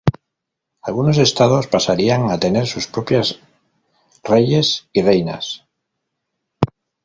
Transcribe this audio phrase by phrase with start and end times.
[0.87, 3.39] Algunos estados pasarían a tener sus propias
[4.23, 5.65] reyes y reinas.